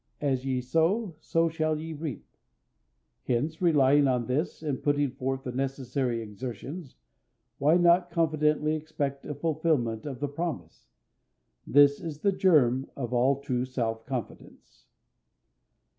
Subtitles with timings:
[0.19, 2.25] "As ye sow, so shall ye reap."
[3.27, 6.95] Hence, relying on this, and putting forth the necessary exertions,
[7.59, 10.87] why not confidently expect a fulfillment of the promise?
[11.67, 14.87] This is the germ of all true self reliance.